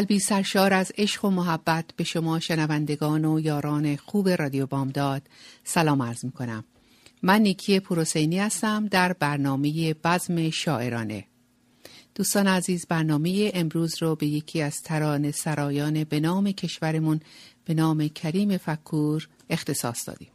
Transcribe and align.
قلبی 0.00 0.18
سرشار 0.18 0.72
از 0.72 0.92
عشق 0.98 1.24
و 1.24 1.30
محبت 1.30 1.84
به 1.96 2.04
شما 2.04 2.40
شنوندگان 2.40 3.24
و 3.24 3.40
یاران 3.40 3.96
خوب 3.96 4.28
رادیو 4.28 4.66
بامداد 4.66 5.22
سلام 5.64 6.02
عرض 6.02 6.24
می 6.24 6.32
کنم. 6.32 6.64
من 7.22 7.40
نیکی 7.40 7.80
پروسینی 7.80 8.38
هستم 8.38 8.86
در 8.86 9.12
برنامه 9.12 9.94
بزم 9.94 10.50
شاعرانه. 10.50 11.24
دوستان 12.14 12.46
عزیز 12.46 12.86
برنامه 12.86 13.50
امروز 13.54 14.02
رو 14.02 14.16
به 14.16 14.26
یکی 14.26 14.62
از 14.62 14.82
تران 14.82 15.30
سرایان 15.30 16.04
به 16.04 16.20
نام 16.20 16.52
کشورمون 16.52 17.20
به 17.64 17.74
نام 17.74 18.08
کریم 18.08 18.56
فکور 18.56 19.28
اختصاص 19.50 20.08
دادیم. 20.08 20.30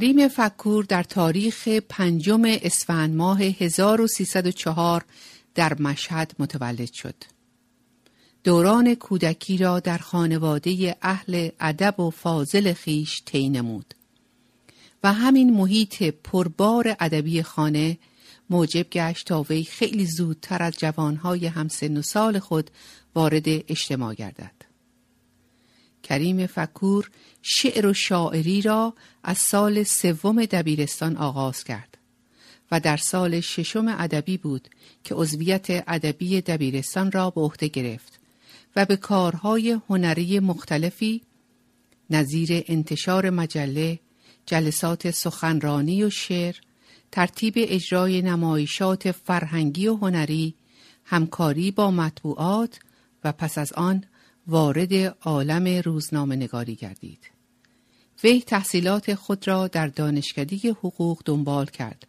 کریم 0.00 0.28
فکور 0.28 0.84
در 0.84 1.02
تاریخ 1.02 1.68
پنجم 1.68 2.42
اسفند 2.44 3.14
ماه 3.14 3.42
1304 3.42 5.04
در 5.54 5.82
مشهد 5.82 6.32
متولد 6.38 6.92
شد. 6.92 7.14
دوران 8.44 8.94
کودکی 8.94 9.56
را 9.56 9.80
در 9.80 9.98
خانواده 9.98 10.96
اهل 11.02 11.48
ادب 11.60 12.00
و 12.00 12.10
فاضل 12.10 12.72
خیش 12.72 13.22
طی 13.24 13.48
نمود 13.48 13.94
و 15.02 15.12
همین 15.12 15.52
محیط 15.52 16.02
پربار 16.02 16.96
ادبی 17.00 17.42
خانه 17.42 17.98
موجب 18.50 18.86
گشت 18.92 19.26
تا 19.26 19.42
وی 19.42 19.64
خیلی 19.64 20.06
زودتر 20.06 20.62
از 20.62 20.74
جوانهای 20.78 21.46
همسن 21.46 21.96
و 21.96 22.02
سال 22.02 22.38
خود 22.38 22.70
وارد 23.14 23.44
اجتماع 23.46 24.14
گردد. 24.14 24.59
کریم 26.10 26.46
فکور 26.46 27.10
شعر 27.42 27.86
و 27.86 27.94
شاعری 27.94 28.62
را 28.62 28.94
از 29.22 29.38
سال 29.38 29.82
سوم 29.82 30.44
دبیرستان 30.44 31.16
آغاز 31.16 31.64
کرد 31.64 31.98
و 32.70 32.80
در 32.80 32.96
سال 32.96 33.40
ششم 33.40 33.88
ادبی 33.88 34.36
بود 34.36 34.68
که 35.04 35.14
عضویت 35.14 35.66
ادبی 35.70 36.40
دبیرستان 36.40 37.12
را 37.12 37.30
به 37.30 37.40
عهده 37.40 37.68
گرفت 37.68 38.20
و 38.76 38.84
به 38.84 38.96
کارهای 38.96 39.80
هنری 39.88 40.40
مختلفی 40.40 41.22
نظیر 42.10 42.64
انتشار 42.68 43.30
مجله، 43.30 44.00
جلسات 44.46 45.10
سخنرانی 45.10 46.04
و 46.04 46.10
شعر، 46.10 46.56
ترتیب 47.12 47.54
اجرای 47.56 48.22
نمایشات 48.22 49.12
فرهنگی 49.12 49.88
و 49.88 49.96
هنری، 49.96 50.54
همکاری 51.04 51.70
با 51.70 51.90
مطبوعات 51.90 52.78
و 53.24 53.32
پس 53.32 53.58
از 53.58 53.72
آن 53.72 54.04
وارد 54.50 54.94
عالم 55.22 55.82
روزنامه 55.84 56.36
نگاری 56.36 56.74
گردید. 56.74 57.30
وی 58.24 58.42
تحصیلات 58.42 59.14
خود 59.14 59.48
را 59.48 59.68
در 59.68 59.86
دانشکده 59.86 60.56
حقوق 60.70 61.22
دنبال 61.24 61.66
کرد 61.66 62.06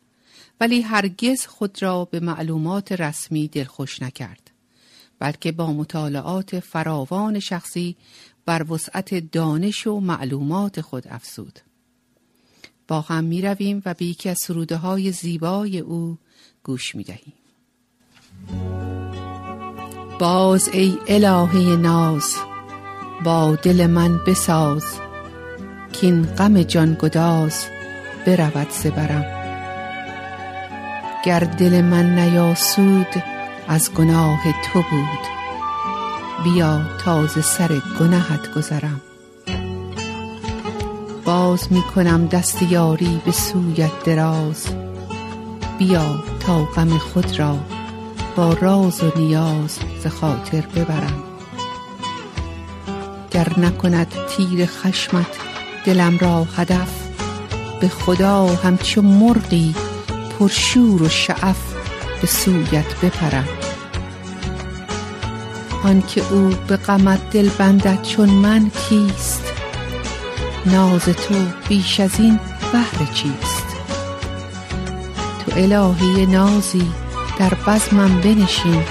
ولی 0.59 0.81
هرگز 0.81 1.45
خود 1.45 1.81
را 1.81 2.05
به 2.05 2.19
معلومات 2.19 2.91
رسمی 2.91 3.47
دلخوش 3.47 4.01
نکرد 4.01 4.51
بلکه 5.19 5.51
با 5.51 5.73
مطالعات 5.73 6.59
فراوان 6.59 7.39
شخصی 7.39 7.95
بر 8.45 8.71
وسعت 8.71 9.31
دانش 9.31 9.87
و 9.87 9.99
معلومات 9.99 10.81
خود 10.81 11.07
افزود. 11.07 11.59
با 12.87 13.01
هم 13.01 13.23
می 13.23 13.41
رویم 13.41 13.81
و 13.85 13.93
به 13.93 14.05
یکی 14.05 14.29
از 14.29 14.39
سروده 14.39 14.77
های 14.77 15.11
زیبای 15.11 15.79
او 15.79 16.17
گوش 16.63 16.95
می 16.95 17.03
دهیم. 17.03 17.33
باز 20.21 20.69
ای 20.73 20.97
الهه 21.07 21.75
ناز 21.75 22.35
با 23.23 23.55
دل 23.55 23.87
من 23.87 24.17
بساز 24.27 24.85
کین 25.91 26.25
غم 26.25 26.63
جان 26.63 26.97
گداز 26.99 27.65
برود 28.25 28.69
زبرم 28.69 29.25
گر 31.25 31.39
دل 31.39 31.81
من 31.81 32.19
نیاسود 32.19 33.07
از 33.67 33.93
گناه 33.93 34.39
تو 34.51 34.81
بود. 34.81 35.23
بیا 36.43 36.81
تازه 37.05 37.41
سر 37.41 37.81
گناهت 37.99 38.53
گذرم. 38.55 39.01
باز 41.25 41.73
می 41.73 41.81
کنم 41.95 42.27
دست 42.27 42.61
یاری 42.61 43.21
به 43.25 43.31
سویت 43.31 44.03
دراز. 44.05 44.67
بیا 45.79 46.23
تا 46.39 46.65
غم 46.65 46.97
خود 46.97 47.39
را 47.39 47.57
با 48.35 48.53
راز 48.53 49.03
و 49.03 49.11
نیاز 49.15 49.79
ز 50.03 50.07
خاطر 50.07 50.61
ببرم. 50.61 51.23
گر 53.31 53.59
نکند 53.59 54.13
تیر 54.29 54.65
خشمت 54.65 55.27
دلم 55.85 56.17
را 56.17 56.47
هدف 56.57 56.89
به 57.81 57.87
خدا 57.87 58.47
همچو 58.47 59.01
مرغی 59.01 59.75
پرشور 60.39 61.03
و 61.03 61.09
شعف 61.09 61.73
به 62.21 62.27
سویت 62.27 62.99
بپرم. 63.03 63.47
آنکه 65.83 66.33
او 66.33 66.49
به 66.67 66.77
غمت 66.77 67.29
دل 67.29 67.49
بندد 67.49 68.01
چون 68.01 68.29
من 68.29 68.69
کیست؟ 68.69 69.53
ناز 70.65 71.05
تو 71.05 71.35
بیش 71.69 71.99
از 71.99 72.19
این 72.19 72.39
بهر 72.71 73.13
چیست؟ 73.13 73.65
تو 75.45 75.51
الهی 75.55 76.25
نازی 76.25 77.00
در 77.41 77.53
بزمم 77.67 78.21
بنشین. 78.21 78.83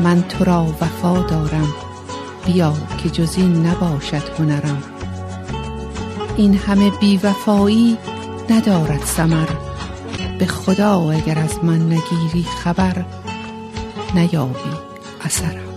من 0.00 0.22
تو 0.22 0.44
را 0.44 0.64
وفا 0.80 1.22
دارم. 1.22 1.74
بیا 2.46 2.74
که 2.98 3.10
جز 3.10 3.34
این 3.36 3.66
نباشد 3.66 4.22
هنرم. 4.38 4.82
این 6.36 6.54
همه 6.54 6.90
بیوفایی 6.90 7.98
ندارد 8.50 9.04
سمر 9.04 9.48
به 10.38 10.46
خدا 10.46 11.10
اگر 11.10 11.38
از 11.38 11.64
من 11.64 11.86
نگیری 11.86 12.46
خبر 12.64 13.04
نیابی 14.14 14.70
اثرم. 15.24 15.69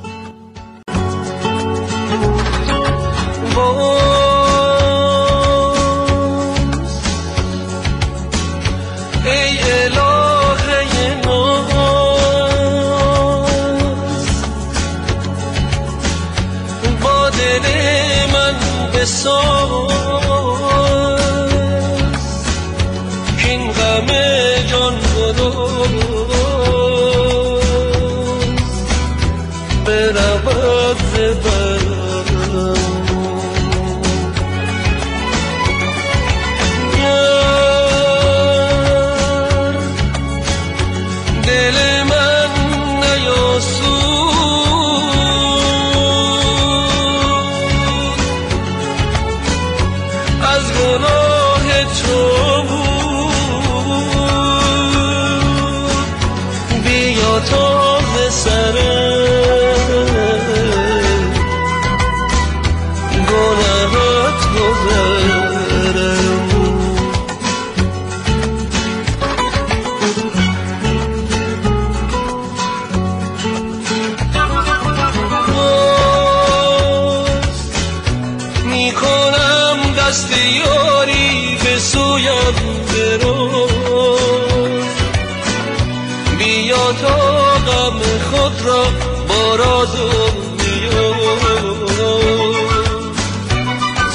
راز 89.58 89.96
و 90.00 90.44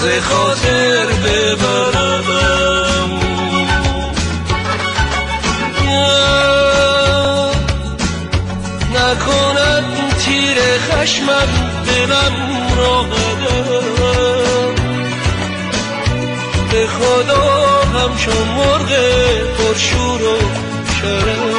ز 0.01 0.23
خاطر 0.23 1.07
ببرم 1.25 2.29
نکند 8.95 9.85
تیر 10.19 10.59
خشمم 10.79 11.49
دلم 11.87 12.35
را 12.79 13.03
به 16.71 16.87
خدا 16.87 17.83
همچون 17.95 18.49
مرغ 18.57 18.91
پرشور 19.59 20.23
و 20.23 20.39
شرم 21.01 21.58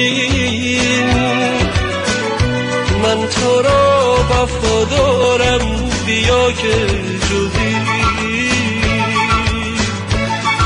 بنشین 0.00 1.06
من 3.02 3.28
تو 3.28 3.62
را 3.62 4.14
وفادارم 4.30 5.90
بیا 6.06 6.52
که 6.52 6.86
جدی 7.30 7.76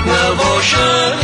نباشد 0.07 1.24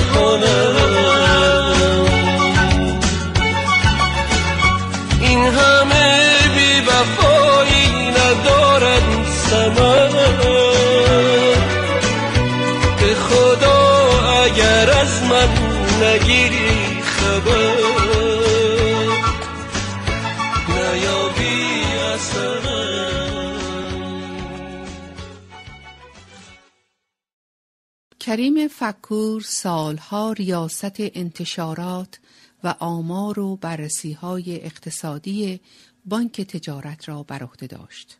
کریم 28.30 28.68
فکور 28.68 29.40
سالها 29.40 30.32
ریاست 30.32 30.94
انتشارات 30.98 32.18
و 32.64 32.74
آمار 32.78 33.40
و 33.40 33.56
بررسی 33.56 34.12
های 34.12 34.64
اقتصادی 34.64 35.60
بانک 36.04 36.40
تجارت 36.40 37.08
را 37.08 37.22
بر 37.22 37.42
عهده 37.42 37.66
داشت. 37.66 38.18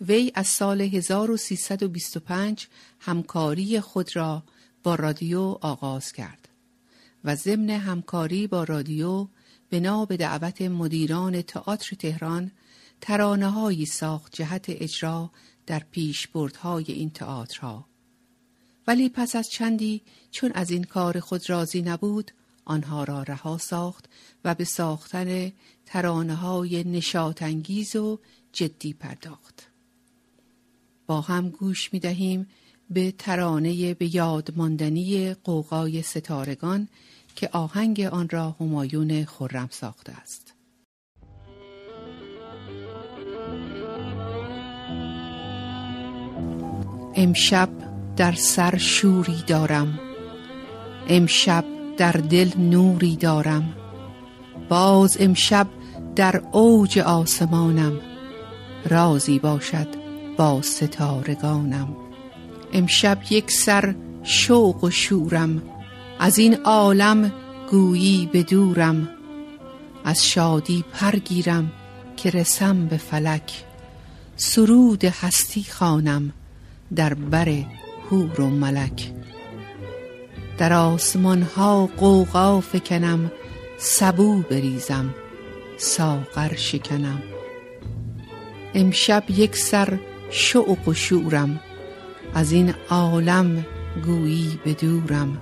وی 0.00 0.32
از 0.34 0.46
سال 0.46 0.80
1325 0.80 2.66
همکاری 3.00 3.80
خود 3.80 4.16
را 4.16 4.42
با 4.82 4.94
رادیو 4.94 5.40
آغاز 5.60 6.12
کرد 6.12 6.48
و 7.24 7.34
ضمن 7.34 7.70
همکاری 7.70 8.46
با 8.46 8.64
رادیو 8.64 9.28
بنا 9.70 10.04
به 10.04 10.16
دعوت 10.16 10.62
مدیران 10.62 11.42
تئاتر 11.42 11.96
تهران 11.96 12.50
ترانه‌هایی 13.00 13.86
ساخت 13.86 14.36
جهت 14.36 14.64
اجرا 14.68 15.30
در 15.66 15.82
پیشبردهای 15.90 16.84
این 16.88 17.10
تئاترها 17.10 17.87
ولی 18.88 19.08
پس 19.08 19.36
از 19.36 19.48
چندی 19.48 20.02
چون 20.30 20.52
از 20.54 20.70
این 20.70 20.84
کار 20.84 21.20
خود 21.20 21.50
راضی 21.50 21.82
نبود 21.82 22.30
آنها 22.64 23.04
را 23.04 23.22
رها 23.22 23.58
ساخت 23.58 24.04
و 24.44 24.54
به 24.54 24.64
ساختن 24.64 25.52
ترانه 25.86 26.34
های 26.34 26.84
نشاتانگیز 26.84 27.96
و 27.96 28.18
جدی 28.52 28.92
پرداخت. 28.92 29.70
با 31.06 31.20
هم 31.20 31.48
گوش 31.48 31.92
می 31.92 32.00
دهیم 32.00 32.46
به 32.90 33.12
ترانه 33.12 33.94
به 33.94 34.14
یاد 34.14 34.56
ماندنی 34.56 35.34
قوقای 35.34 36.02
ستارگان 36.02 36.88
که 37.36 37.48
آهنگ 37.52 38.00
آن 38.00 38.28
را 38.28 38.56
همایون 38.60 39.24
خرم 39.24 39.68
ساخته 39.70 40.12
است. 40.12 40.54
امشب 47.14 47.97
در 48.18 48.32
سر 48.32 48.76
شوری 48.76 49.44
دارم. 49.46 49.98
امشب 51.08 51.64
در 51.96 52.12
دل 52.12 52.50
نوری 52.58 53.16
دارم. 53.16 53.74
باز 54.68 55.16
امشب 55.20 55.66
در 56.16 56.42
اوج 56.52 56.98
آسمانم. 56.98 58.00
رازی 58.88 59.38
باشد 59.38 59.86
با 60.36 60.62
ستارگانم. 60.62 61.96
امشب 62.72 63.18
یک 63.30 63.50
سر 63.50 63.94
شوق 64.22 64.84
و 64.84 64.90
شورم. 64.90 65.62
از 66.18 66.38
این 66.38 66.54
عالم 66.54 67.32
گویی 67.70 68.30
به 68.32 68.42
دورم. 68.42 69.08
از 70.04 70.26
شادی 70.26 70.84
پرگیرم 70.92 71.72
که 72.16 72.30
رسم 72.30 72.86
به 72.86 72.96
فلک. 72.96 73.64
سرود 74.36 75.04
هستی 75.04 75.66
خوانم 75.70 76.32
در 76.94 77.14
بر 77.14 77.64
هور 78.10 78.40
و 78.40 78.50
ملک. 78.50 79.12
در 80.58 80.72
آسمان 80.72 81.42
ها 81.42 81.88
قوقا 81.96 82.60
فکنم 82.60 83.32
سبو 83.78 84.42
بریزم 84.42 85.14
ساغر 85.76 86.54
شکنم. 86.54 87.22
امشب 88.74 89.24
یک 89.28 89.56
سر 89.56 89.98
شوق 90.30 90.88
و 90.88 90.94
شورم 90.94 91.60
از 92.34 92.52
این 92.52 92.74
عالم 92.90 93.66
گویی 94.04 94.58
به 94.64 94.74
دورم 94.74 95.38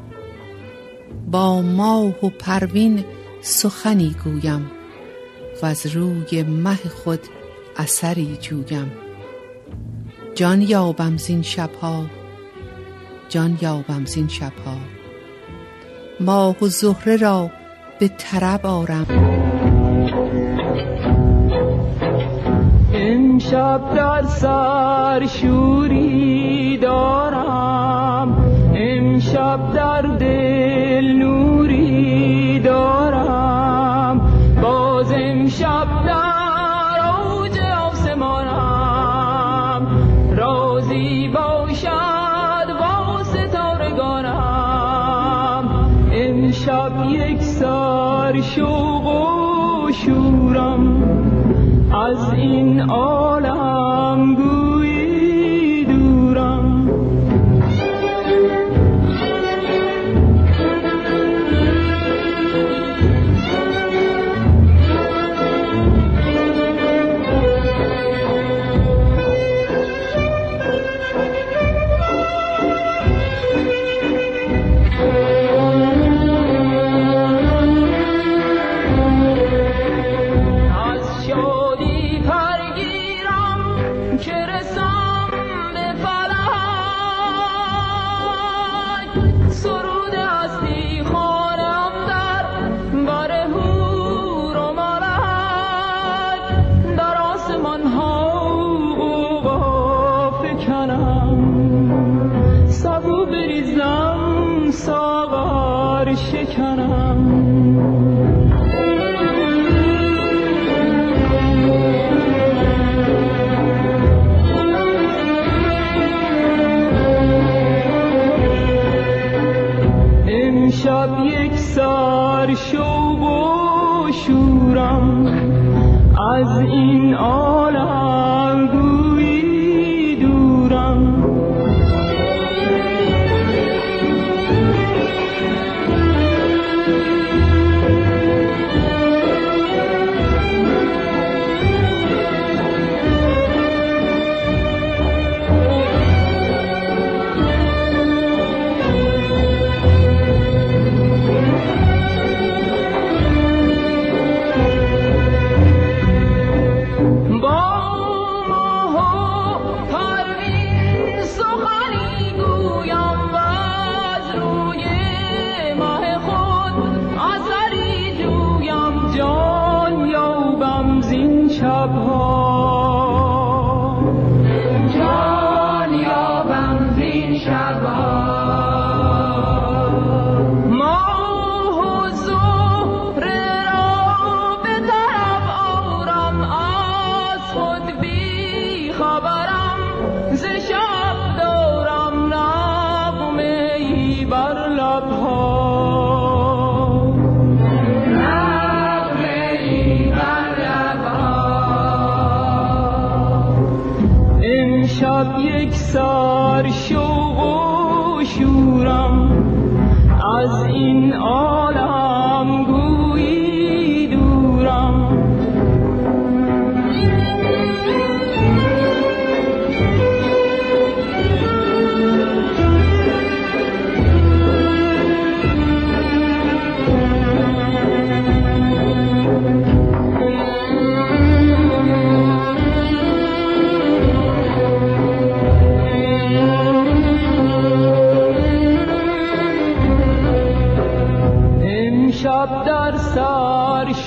با 1.30 1.62
ماه 1.62 2.24
و 2.24 2.30
پروین 2.30 3.04
سخنی 3.40 4.16
گویم 4.24 4.70
و 5.62 5.66
از 5.66 5.86
روی 5.86 6.42
مه 6.42 6.76
خود 6.76 7.20
اثری 7.76 8.38
جویم. 8.40 8.92
جان 10.34 10.62
یابم 10.62 11.16
زین 11.16 11.42
شبها 11.42 12.06
جان 13.28 13.58
یابم 13.62 14.04
زین 14.04 14.28
شبها. 14.28 14.76
ماه 16.20 16.56
و 16.62 16.66
زهره 16.66 17.16
را 17.16 17.50
به 17.98 18.08
طرب 18.08 18.66
آرم. 18.66 19.06
امشب 22.94 23.94
در 23.94 24.22
سر 24.22 25.26
شوری 25.26 26.78
دارم. 26.82 28.44
امشب 28.74 29.72
در 29.74 30.02
دل 30.02 31.12
نوری 31.12 32.60
دارم. 32.60 33.05
سر 48.26 48.40
شوق 48.40 49.06
و 49.86 49.92
شورم 49.92 51.02
از 51.92 52.32
این 52.32 52.80
عالم 52.80 53.85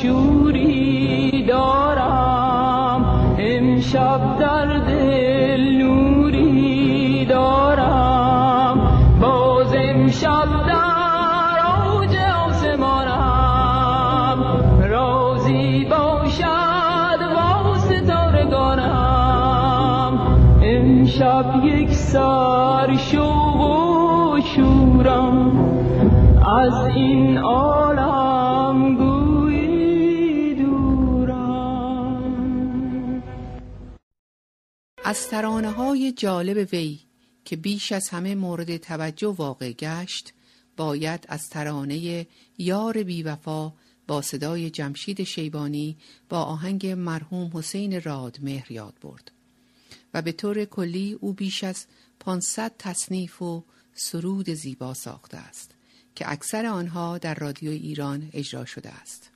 سر 0.02 0.39
از 35.10 35.28
ترانه 35.28 35.72
های 35.72 36.12
جالب 36.12 36.74
وی 36.74 37.00
که 37.46 37.56
بیش 37.56 37.92
از 37.92 38.10
همه 38.10 38.36
مورد 38.36 38.78
توجه 38.78 39.28
واقع 39.28 39.72
گشت 39.72 40.34
باید 40.78 41.26
از 41.30 41.50
ترانه 41.50 42.28
یار 42.58 43.04
بیوفا 43.04 43.74
با 44.08 44.22
صدای 44.22 44.70
جمشید 44.70 45.24
شیبانی 45.24 45.98
با 46.30 46.44
آهنگ 46.44 46.88
مرحوم 46.88 47.52
حسین 47.54 48.02
رادمهر 48.02 48.72
یاد 48.72 48.94
برد. 49.02 49.32
و 50.14 50.22
به 50.22 50.32
طور 50.32 50.66
کلی 50.66 51.14
او 51.14 51.34
بیش 51.34 51.64
از 51.64 51.86
500 52.20 52.72
تصنیف 52.80 53.42
و 53.42 53.64
سرود 53.94 54.50
زیبا 54.50 54.94
ساخته 54.94 55.38
است 55.38 55.72
که 56.16 56.32
اکثر 56.32 56.66
آنها 56.66 57.18
در 57.18 57.36
رادیو 57.36 57.72
ایران 57.72 58.30
اجرا 58.34 58.66
شده 58.66 58.90
است. 58.90 59.30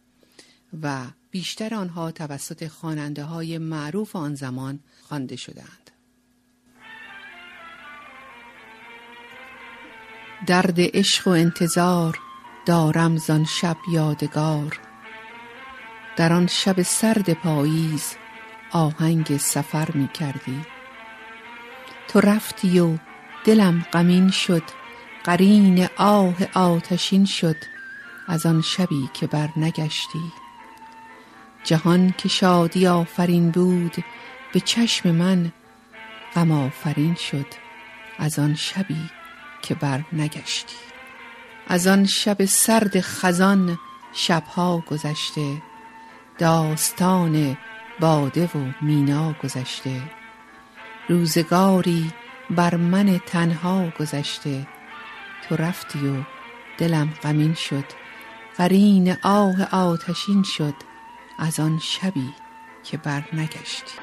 و 0.82 1.06
بیشتر 1.34 1.76
آنها 1.76 2.12
توسط 2.12 2.68
خواننده 2.68 3.24
های 3.24 3.58
معروف 3.58 4.16
آن 4.16 4.36
زمان 4.36 4.80
خوانده 5.02 5.36
شدهاند. 5.36 5.92
درد 10.48 10.76
عشق 10.78 11.28
و 11.28 11.32
انتظار 11.32 12.20
دارم 12.66 13.18
زان 13.18 13.46
شب 13.46 13.78
یادگار. 13.92 14.80
در 16.18 16.34
آن 16.34 16.48
شب 16.48 16.82
سرد 16.82 17.34
پاییز 17.34 18.16
آهنگ 18.72 19.38
سفر 19.38 19.92
می 19.92 20.08
کردی. 20.08 20.62
تو 22.08 22.20
رفتی 22.20 22.80
و 22.80 22.98
دلم 23.46 23.86
غمین 23.94 24.32
شد 24.32 24.64
قرین 25.24 25.88
آه 25.98 26.36
آتشین 26.54 27.26
شد 27.26 27.58
از 28.28 28.46
آن 28.46 28.62
شبی 28.62 29.10
که 29.14 29.28
بر 29.28 29.50
نگشتی 29.58 30.43
جهان 31.64 32.14
که 32.18 32.30
شادی 32.30 32.88
آفرین 32.88 33.52
بود 33.52 34.04
به 34.54 34.60
چشم 34.60 35.12
من 35.12 35.52
غم 36.36 36.52
آفرین 36.52 37.16
شد 37.16 37.46
از 38.20 38.40
آن 38.40 38.56
شبی 38.56 39.10
که 39.62 39.76
بر 39.76 40.04
نگشتی. 40.14 40.76
از 41.68 41.88
آن 41.88 42.06
شب 42.06 42.46
سرد 42.46 43.02
خزان 43.02 43.80
شبها 44.14 44.84
گذشته 44.90 45.62
داستان 46.38 47.58
باده 48.00 48.46
و 48.46 48.72
مینا 48.82 49.36
گذشته. 49.44 50.02
روزگاری 51.10 52.12
بر 52.50 52.76
من 52.76 53.20
تنها 53.26 53.94
گذشته 54.00 54.68
تو 55.50 55.56
رفتی 55.56 56.08
و 56.08 56.24
دلم 56.78 57.14
غمین 57.24 57.54
شد 57.54 57.86
قرین 58.58 59.16
آه 59.24 59.76
آتشین 59.76 60.44
شد. 60.44 60.93
از 61.38 61.60
آن 61.60 61.80
شبی 61.80 62.34
که 62.84 62.98
بر 62.98 63.24
نگشتی 63.34 64.03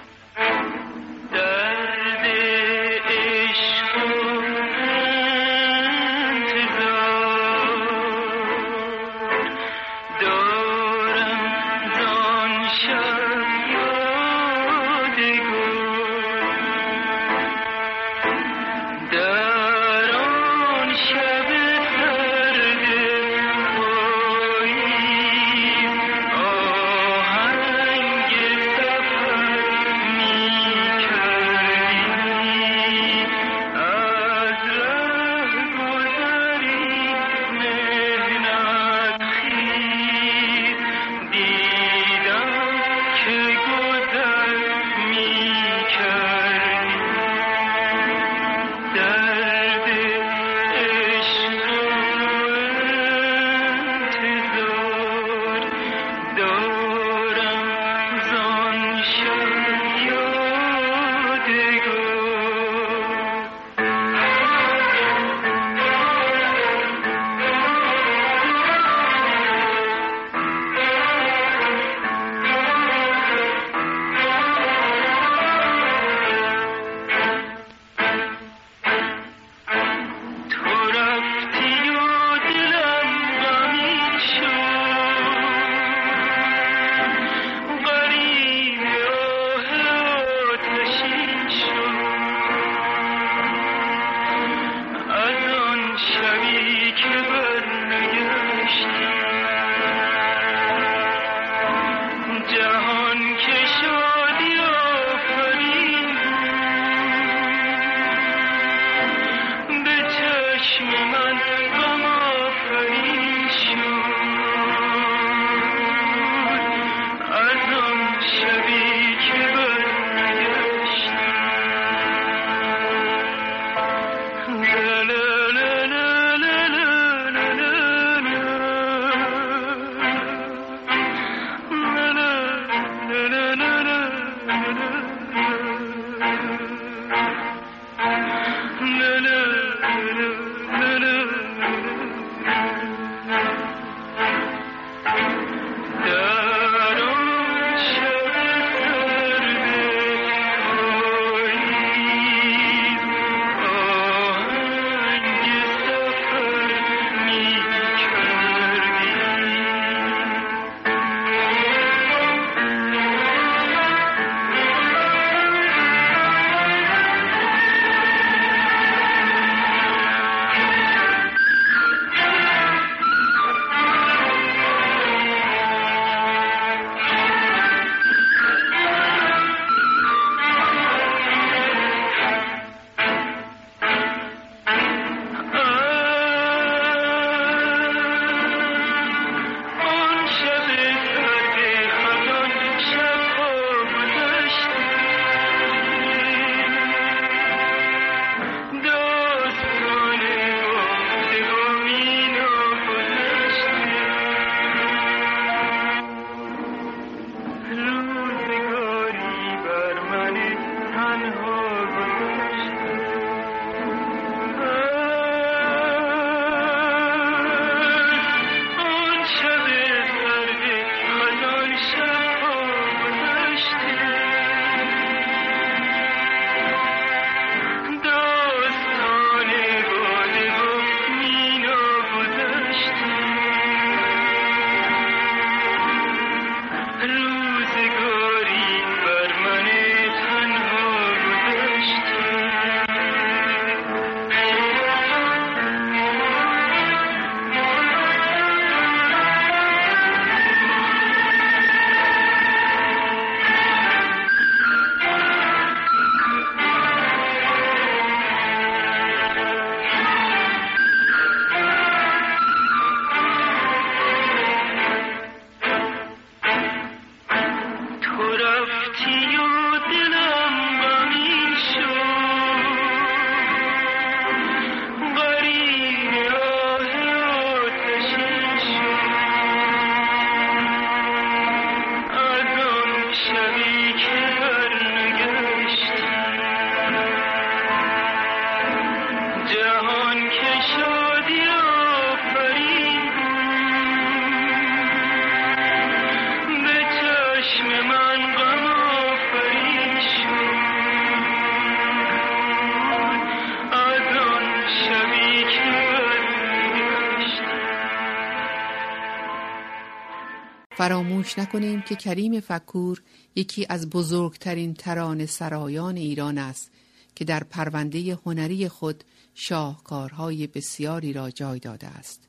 فراموش 310.81 311.39
نکنیم 311.39 311.83
که 311.83 311.97
کریم 311.97 312.41
فکور 312.41 313.03
یکی 313.37 313.67
از 313.69 313.91
بزرگترین 313.91 314.75
تران 314.75 315.27
سرایان 315.27 315.97
ایران 315.97 316.39
است 316.39 316.71
که 317.15 317.25
در 317.25 317.45
پرونده 317.45 318.19
هنری 318.27 318.69
خود 318.69 319.05
شاهکارهای 319.35 320.47
بسیاری 320.47 321.13
را 321.13 321.31
جای 321.31 321.59
داده 321.59 321.87
است. 321.87 322.29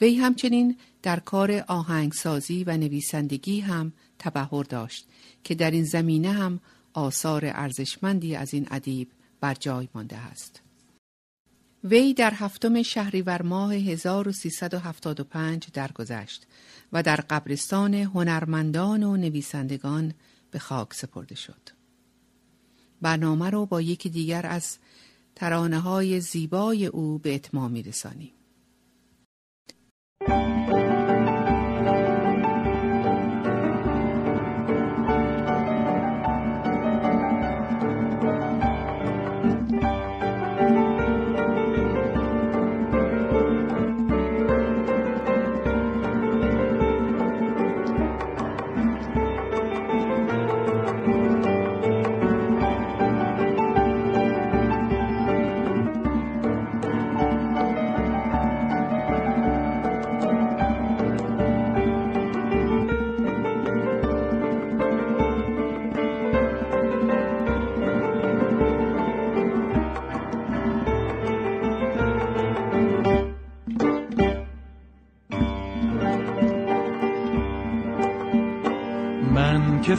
وی 0.00 0.16
همچنین 0.16 0.76
در 1.02 1.20
کار 1.20 1.64
آهنگسازی 1.68 2.64
و 2.64 2.76
نویسندگی 2.76 3.60
هم 3.60 3.92
تبهر 4.18 4.62
داشت 4.62 5.06
که 5.44 5.54
در 5.54 5.70
این 5.70 5.84
زمینه 5.84 6.32
هم 6.32 6.60
آثار 6.92 7.42
ارزشمندی 7.46 8.36
از 8.36 8.54
این 8.54 8.66
ادیب 8.70 9.08
بر 9.40 9.54
جای 9.54 9.88
مانده 9.94 10.16
است. 10.16 10.65
وی 11.90 12.14
در 12.14 12.34
هفتم 12.34 12.82
شهریور 12.82 13.42
ماه 13.42 13.74
1375 13.74 15.66
درگذشت 15.72 16.46
و 16.92 17.02
در 17.02 17.16
قبرستان 17.16 17.94
هنرمندان 17.94 19.02
و 19.02 19.16
نویسندگان 19.16 20.14
به 20.50 20.58
خاک 20.58 20.94
سپرده 20.94 21.34
شد. 21.34 21.68
برنامه 23.02 23.50
رو 23.50 23.66
با 23.66 23.80
یکی 23.80 24.10
دیگر 24.10 24.46
از 24.46 24.78
ترانه 25.34 25.80
های 25.80 26.20
زیبای 26.20 26.86
او 26.86 27.18
به 27.18 27.34
اتمام 27.34 27.70
می 27.70 27.82
رسانیم. 27.82 28.32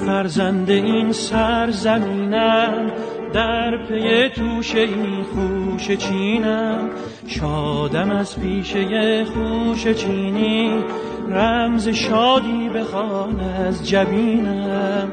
فرزند 0.08 0.70
این 0.70 1.12
سرزمینم 1.12 2.91
در 3.34 3.78
پی 3.78 4.30
توشه 4.30 4.80
این 4.80 5.24
خوش 5.24 5.91
چینم. 5.91 6.89
شادم 7.28 8.12
از 8.12 8.39
پیشه 8.39 9.26
خوش 9.26 9.88
چینی 9.88 10.84
رمز 11.30 11.88
شادی 11.88 12.70
بخوان 12.70 13.39
از 13.39 13.88
جبینم. 13.88 15.12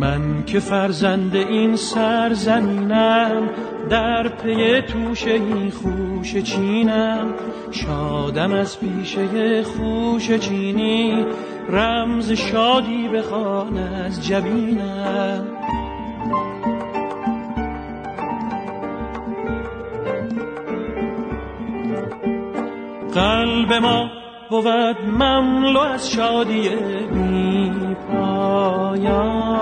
من 0.00 0.44
که 0.46 0.60
فرزند 0.60 1.36
این 1.36 1.76
سرزمینم 1.76 3.50
در 3.90 4.28
پی 4.28 4.80
توشه 4.80 5.30
این 5.30 5.70
خوش 5.70 6.36
چینم 6.36 7.34
شادم 7.70 8.52
از 8.52 8.80
پیشه 8.80 9.62
خوش 9.62 10.32
چینی. 10.32 11.26
رمز 11.68 12.32
شادی 12.32 13.08
بخوان 13.08 13.78
از 13.78 14.26
جبینم. 14.26 15.46
قلب 23.14 23.72
ما 23.72 24.10
بود 24.50 24.96
مملو 25.18 25.78
از 25.78 26.10
شادی 26.10 26.68
بی 27.12 27.70
پایان. 28.12 29.54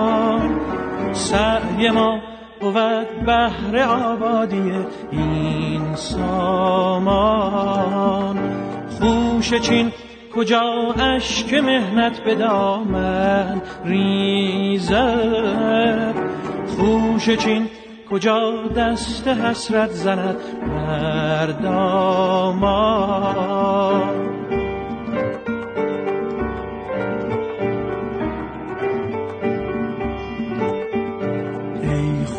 سعی 1.13 1.91
ما 1.91 2.32
بود 2.63 3.27
بهر 3.27 3.79
آبادی 3.79 4.73
این 5.11 5.95
سامان. 5.95 7.33
خوش 9.01 9.55
چین 9.55 9.93
کجا 10.37 10.95
اشک 10.99 11.55
مهنت 11.55 12.21
به 12.21 12.35
دامن 12.35 13.63
ریزد؟ 13.85 14.95
خوش 16.77 17.31
چین 17.31 17.69
کجا 18.11 18.69
دست 18.77 19.29
حسرت 19.29 19.91
زند 19.91 20.37
بر 20.69 21.47
دامان؟ 21.47 23.03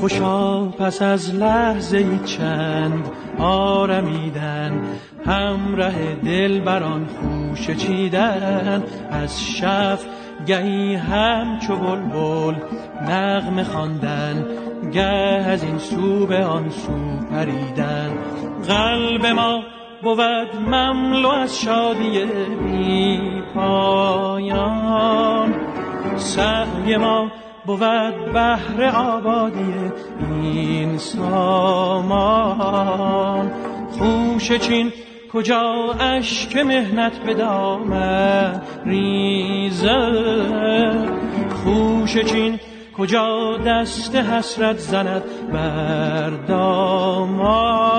خوشا 0.03 0.65
پس 0.65 1.01
از 1.01 1.35
لحظه 1.35 2.19
چند 2.25 3.11
آرمیدن. 3.39 4.81
همراه 5.25 6.15
دل 6.25 6.59
بران 6.59 7.05
خوش 7.05 7.69
چیدن. 7.69 8.83
از 9.11 9.43
شف 9.43 10.05
گهی 10.47 10.95
همچو 10.95 11.75
بلبل 11.75 12.55
نغمه 13.01 13.63
خواندن. 13.63 14.45
گه 14.93 15.01
از 15.01 15.63
این 15.63 15.77
سو 15.77 16.25
به 16.25 16.45
آن 16.45 16.69
سو 16.69 17.17
پریدن. 17.31 18.11
قلب 18.67 19.25
ما 19.25 19.63
بود 20.03 20.55
مملو 20.67 21.29
از 21.29 21.59
شادی 21.59 22.25
بی 22.65 23.21
پایان. 23.55 25.53
سعی 26.15 26.97
ما 26.97 27.31
بود 27.65 27.79
بهر 28.33 28.83
آبادی 28.95 29.73
این 30.41 30.97
سامان. 30.97 32.43
خوش 33.91 34.51
چین 34.51 34.91
کجا 35.33 35.95
اشک 35.99 36.55
مهنت 36.55 37.19
به 37.19 37.33
دامن 37.33 38.61
ریزه؟ 38.85 39.97
خوش 41.63 42.17
چین 42.17 42.59
کجا 42.97 43.57
دست 43.57 44.15
حسرت 44.15 44.77
زند 44.77 45.23
بر 45.53 46.29
دامان 46.29 47.93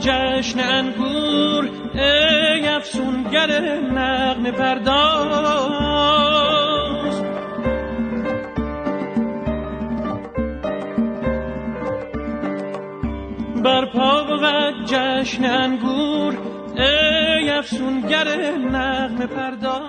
جشن 0.00 0.60
انگور 0.60 1.70
ای 1.94 2.68
افسونگر 2.68 3.60
نغم 3.80 4.50
پرداز. 4.50 5.90
برپا 13.64 14.38
و 14.42 14.72
جشن 14.84 15.44
انگور 15.44 16.34
ای 16.76 17.50
افسونگر 17.50 18.28
نغم 18.58 19.26
پرداز. 19.26 19.79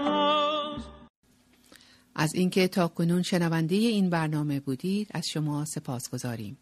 از 2.22 2.36
اینکه 2.36 2.68
تا 2.68 2.88
کنون 2.88 3.22
شنونده 3.22 3.76
این 3.76 4.10
برنامه 4.10 4.60
بودید 4.60 5.08
از 5.12 5.30
شما 5.30 5.66
سپاس 5.66 6.10
گذاریم. 6.10 6.58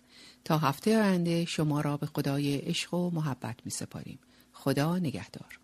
تا 0.45 0.57
هفته 0.57 1.01
آینده 1.01 1.45
شما 1.45 1.81
را 1.81 1.97
به 1.97 2.05
خدای 2.05 2.57
عشق 2.57 2.93
و 2.93 3.09
محبت 3.09 3.55
می 3.65 3.71
سپاریم. 3.71 4.19
خدا 4.53 4.97
نگهدار. 4.97 5.59